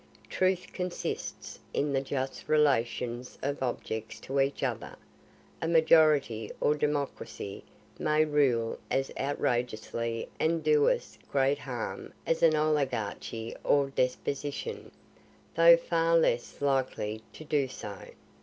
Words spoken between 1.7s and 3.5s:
in the just relations